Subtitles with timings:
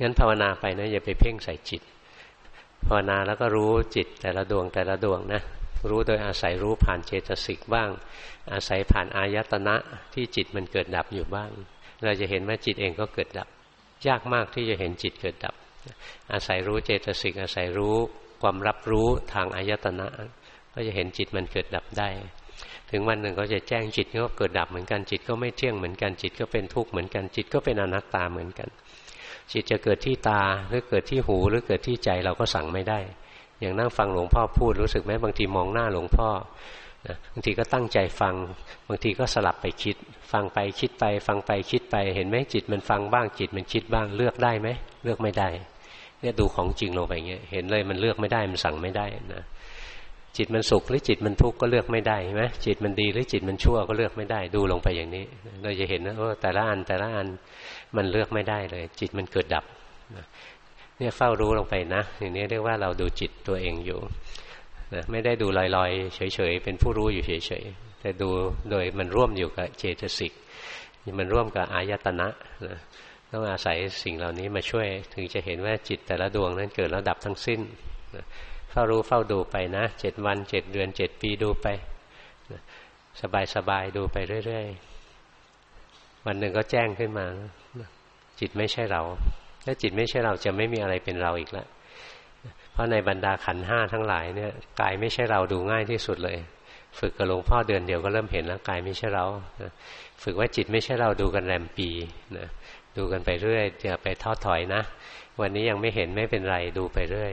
[0.00, 1.82] งั้นภาวนาไปนะอย่าไปเพ่งใส่จิต
[2.86, 5.42] ภาวนาแล้วก็รู้จิตแต่ละดวงแต่ละดวงนะ
[5.90, 7.90] รู้โดยอาศัยรู้ผ่านเจตสิกบ้าง
[8.52, 9.76] อาศัยผ่านอายตนะ
[10.14, 11.50] ที่จิตมันเกิดดับอยู่บ้าง
[12.04, 13.48] เราจะเห็นว่าจิตเองก็เกิดดับ
[14.08, 15.54] ยากมากที่จะเห็นจิตเกิดดับ
[16.32, 17.96] อาศัยรู้เจตสิกอาศัยรู้
[18.42, 20.06] ความรับรู้ทางอายตนะ
[20.74, 22.08] ก็จะเห็นจิตมันเกิดดับได้
[22.90, 28.68] ถึงวันหนึ่งก็จะแจ้งจิตก็เกิดดับเหมือนกันจิตก็ไม่เที่ยงเหมือนกันจิตก็เป็นทุกข์เหมือนกันจิตก็เป็นอนัตตาเหมือนกัน
[29.52, 32.98] จิตจะเกิดที่ตาหรือเกิดที่หู หรือเกิดที่ใจเราก็สั่งไม่ได้
[33.60, 36.28] อย่างนั่งฟังหลวงพ่อพูดรู้สึกไหมบางทีมองหน้าหลวงพ่อ
[37.32, 38.34] บางทีก็ตั้งใจฟัง
[38.88, 39.96] บางทีก็สลับไปคิด
[40.32, 44.68] ฟังไปคิดไป ฟังไปคิดไป เห็นไหมจิตมันฟังบ้างจิตมันคิดบ้างเลือกได้ไหม
[45.04, 45.48] เลือกไม่ได้
[46.20, 49.44] เนี่ยดูของจริงลงไปเงี้ยเห็นเลยมันเลือกไม่ได้มันสั่งไม่ได้นะ
[50.38, 55.24] จิตมันสุขหรือจิตมันทุกข์ก็เลือกไม่ได้ใช่ไหมจิตมันดีหรือจิตมันชั่วก็เลือกไม่ได้ดูลงไปอย่างนี้
[55.62, 57.26] เราจะเห็นนะว่าแต่ละอันแต่ละอัน
[57.96, 59.64] มันเลือกไม่ได้เลย จิตมันเกิดดับ
[60.98, 64.00] เนี่ยเฝ้ารู้ลงไปนะอย่างนี้เรียกว่าเราดูจิตตัวเองอยู่
[64.94, 68.28] นะไม่ได้ดูลอยๆเฉยๆเป็นผู้รู้อยู่เฉยๆแต่ดู
[68.70, 70.32] โดยมันร่วมอยู่กับเจตสิก
[71.18, 72.28] มันร่วมกับอายตนะ
[72.66, 72.78] นะ
[73.32, 77.60] ต้องอาศัยสิ่งเหล่านี้มาช่วยถึงจะเห็นว่าจิตแต่ละดวงนั้นเกิดแล้วดับทั้งสิ้น
[78.16, 78.24] นะ
[78.70, 81.66] เฝ้ารู้เฝ้าดูไปนะเจ็ดวันเจ็ดเดือนเจ็ดปีดูไป
[82.52, 82.60] นะ
[83.22, 83.24] ส
[83.68, 84.16] บายดูไป
[84.46, 87.26] เรื่อยๆ วันหนึ่งก็แจ้งขึ้นมา
[88.40, 89.02] จิตไม่ใช่เรา
[89.64, 91.68] ถ้าจิตไม่ใช่เราจะไม่มีอะไรเป็นเราอีกแล้ว
[92.72, 96.38] เพราะในบรรดาขันห้าทั้งหลายเนี่ยกายไม่ใช่เราดูง่ายที่สุดเลย
[96.98, 99.24] ฝึกกับหลวงพ่อเดือนเดียวก็เริ่มเห็นแล้วกายไม่ใช่เรา
[100.22, 101.88] ฝึกว่าจิตไม่ใช่เราดูกันแรมปี
[102.36, 102.48] นะ
[102.96, 104.82] ดูกันไปเรื่อยอย่าไปทอดถอยนะ
[105.40, 107.32] วันนี้ยังไม่เห็นไม่เป็นไรดูไปเรื่อย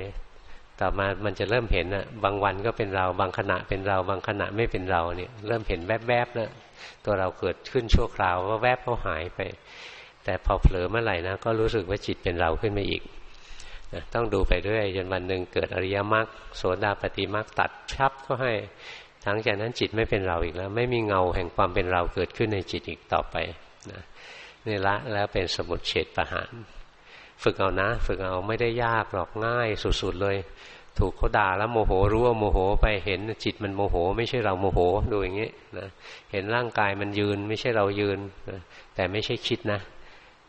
[0.82, 6.50] ต่อมามันจะเริ่มเห็นนะบางวันก็เป็นเรา บางขณะเป็นเรา บางขณะไม่เป็นเราเนี่ย เริ่มเห็นแวบๆนะ
[7.06, 9.40] ตัวเราเกิดขึ้นชั่วคราวว่าแวบเขาหายไป
[10.24, 13.02] แต่พอเผลอเมื่อไหร่นะก็รู้สึกว่าจิตเป็นเราขึ้นมาอีก
[13.94, 16.26] นะต้องดูไปเรื่อยจนวันหนึ่งเกิดอริยมรรค
[16.58, 18.54] โสดาปฏิมรรคตัดชับก็ให้
[19.26, 23.36] ทั้งจากนั้นจิตไม่เป็นเราอีกแล้ว ไม่มีเงาแห่งความเป็นเราเกิดขึ้นในจิตอีกต่อไป
[23.92, 24.02] นะ
[24.66, 26.52] นี่ละแล้วเป็นสมุดเฉดประหาร
[27.44, 29.68] ฝึกเอานะ ฝึกเอาไม่ได้ยากหรอกง่าย
[30.02, 30.38] สุดๆเลย
[31.00, 34.80] ถูกเขาด่าแล้วโมโหรู้ว่าโมโหไปเห็นจิตมันโมโห ไม่ใช่เราโมโห
[35.12, 35.88] ดูอย่างนี้นะ
[36.32, 38.20] เห็นร่างกายมันยืน ไม่ใช่เรายืน
[38.50, 38.60] นะ
[38.96, 39.80] แต่ไม่ใช่คิดนะ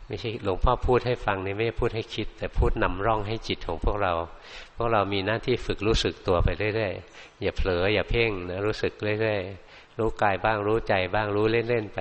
[0.07, 4.13] ไม่ใช่หลวงพ่อพูดให้ฟังนี่ไม่พูดให้คิด แต่พูดนำร่องให้จิตของพวกเรา
[4.75, 11.99] พวกเรามีหน้าที่ฝึกรู้สึกตัวไปเรื่อยๆอย่าเผลออย่าเพ่งนะรู้สึกเรื่อยๆรู้กายบ้างรู้ใจบ้างรู้เล่นๆไป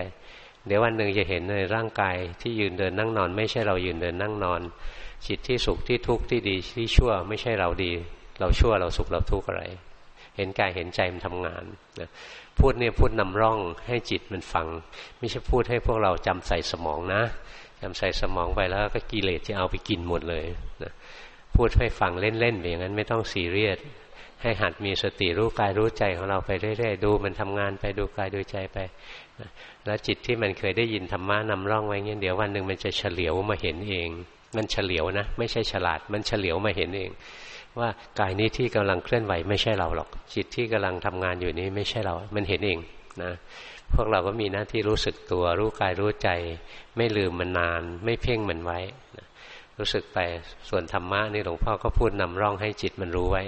[0.67, 4.61] เดี๋ยววันหนึ่งจะเห็นในร่างกายที่ยืนเดินนั่งนอน ไม่ใช่เรายืนเดินนั่งนอน
[5.27, 7.93] จิตที่สุขที่ทุกข์ที่ดีที่ชั่ว ไม่ใช่เราดี
[8.41, 9.63] เราชั่วเราสุขเราทุกข์อะไร
[10.37, 11.65] เห็นกายเห็นใจมันทำงาน
[12.01, 12.09] นะ
[12.59, 14.67] พูดเนี่ยพูดนำร่องให้จิตมันฟัง
[15.19, 17.23] ไม่ใช่พูดให้พวกเราจำใส่สมองนะ
[17.83, 20.45] จำใส่สมองไปแล้วก็กิเลสจะเอาไปกินหมดเลย
[20.83, 20.93] นะ
[21.57, 23.79] พูดให้ฟังเล่นๆอย่างนั้นไม่ต้องซีเรียส
[24.43, 28.79] ให้หัดมีสติรู้กายรู้ใจของเราไปเรื่อยๆดูมันทำงานไปดูกายดูใจไป
[29.85, 34.09] แล้วจิตที่มันเคยได้ยินธรรมะนำร่องไว้เงี้ยเดี๋ยววันหนึ่งมันจะเฉลียวมาเห็นเอง
[34.57, 37.11] มันเฉลียวนะ ไม่ใช่ฉลาด มันเฉลียวมาเห็นเอง
[37.79, 37.89] ว่า
[38.21, 42.79] กายนี้ที่กำลังเคลื่อนไหวไม่ใช่เราหรอก จิตที่กำลังทำงานอยู่นี้ไม่ใช่เรา มันเห็นเอง
[43.23, 43.33] นะ
[43.95, 46.29] พวกเราก็มีหน้าที่รู้สึกตัว รู้กายรู้ใจ
[46.97, 48.79] ไม่ลืมมันนาน ไม่เพ่งมันไว้
[49.79, 50.19] รู้สึกไป
[50.69, 53.43] ส่วนธรรมะนี่หลวงพ่อก็พูดนำร่องให้จิตมันรู้ไว้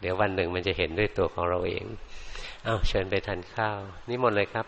[0.00, 1.84] เดี๋ยววันหนึ่งมันจะเห็นด้วยตัวของเราเอง
[2.64, 3.78] เอาเชิญไปทานข้าว
[4.08, 4.66] นี่หมดเลยครับ